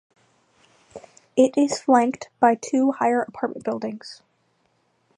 [1.37, 4.23] It is flanked by two higher apartment buildings.